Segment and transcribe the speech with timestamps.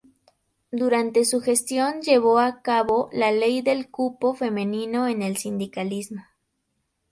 [0.71, 6.23] Durante su gestión llevó a cabo la ley del cupo femenino en el sindicalismo.